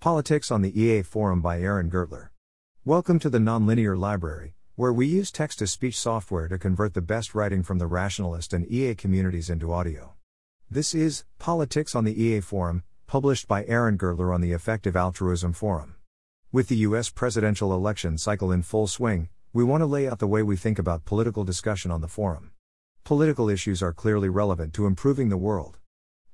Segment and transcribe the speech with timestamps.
[0.00, 2.28] Politics on the EA Forum by Aaron Gertler.
[2.84, 7.00] Welcome to the Nonlinear Library, where we use text to speech software to convert the
[7.00, 10.14] best writing from the rationalist and EA communities into audio.
[10.70, 15.52] This is Politics on the EA Forum, published by Aaron Gertler on the Effective Altruism
[15.52, 15.96] Forum.
[16.52, 20.28] With the US presidential election cycle in full swing, we want to lay out the
[20.28, 22.52] way we think about political discussion on the forum.
[23.02, 25.77] Political issues are clearly relevant to improving the world.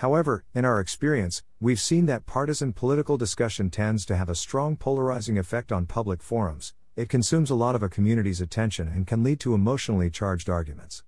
[0.00, 4.78] However, in our experience, we've seen that partisan political discussion tends to have a strong
[4.78, 9.22] polarizing effect on public forums, it consumes a lot of a community's attention and can
[9.22, 11.04] lead to emotionally charged arguments.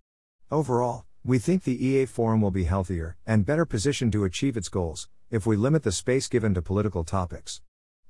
[0.50, 4.68] Overall, we think the EA forum will be healthier and better positioned to achieve its
[4.68, 7.62] goals if we limit the space given to political topics.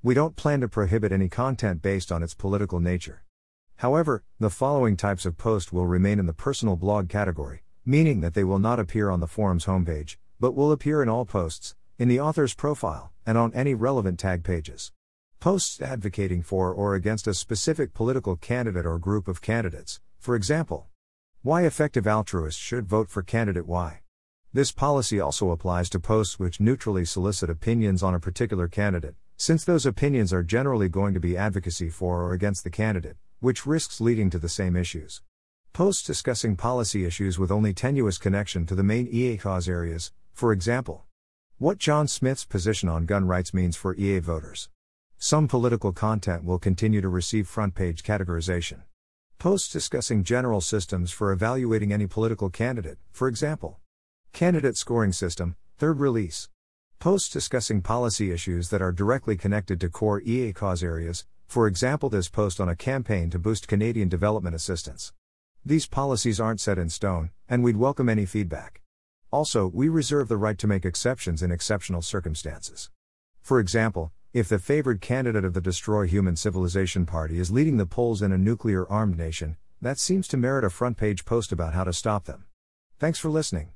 [0.02, 3.22] We don't plan to prohibit any content based on its political nature.
[3.76, 8.34] However, the following types of post will remain in the personal blog category, meaning that
[8.34, 12.08] they will not appear on the forum's homepage, but will appear in all posts, in
[12.08, 14.90] the author's profile, and on any relevant tag pages.
[15.38, 20.88] Posts advocating for or against a specific political candidate or group of candidates, for example,
[21.42, 24.00] why effective altruists should vote for candidate Y.
[24.52, 29.64] This policy also applies to posts which neutrally solicit opinions on a particular candidate, since
[29.64, 34.00] those opinions are generally going to be advocacy for or against the candidate, which risks
[34.00, 35.22] leading to the same issues.
[35.72, 40.52] Posts discussing policy issues with only tenuous connection to the main EA cause areas, for
[40.52, 41.04] example,
[41.58, 44.68] what John Smith's position on gun rights means for EA voters.
[45.18, 48.82] Some political content will continue to receive front page categorization.
[49.38, 53.78] Posts discussing general systems for evaluating any political candidate, for example,
[54.32, 56.48] candidate scoring system, third release.
[56.98, 62.08] Posts discussing policy issues that are directly connected to core EA cause areas, for example,
[62.08, 65.12] this post on a campaign to boost Canadian development assistance.
[65.64, 68.81] These policies aren't set in stone, and we'd welcome any feedback.
[69.32, 72.90] Also, we reserve the right to make exceptions in exceptional circumstances.
[73.40, 77.86] For example, if the favored candidate of the Destroy Human Civilization Party is leading the
[77.86, 81.72] polls in a nuclear armed nation, that seems to merit a front page post about
[81.72, 82.44] how to stop them.
[82.98, 83.70] Thanks for listening.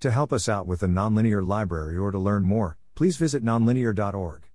[0.00, 4.53] To help us out with the Nonlinear Library or to learn more, please visit nonlinear.org.